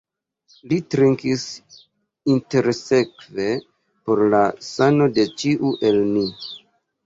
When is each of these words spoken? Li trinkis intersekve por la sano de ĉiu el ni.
Li 0.69 0.77
trinkis 0.93 1.43
intersekve 2.37 3.47
por 3.93 4.25
la 4.33 4.43
sano 4.73 5.13
de 5.21 5.31
ĉiu 5.41 5.75
el 5.93 6.05
ni. 6.13 6.29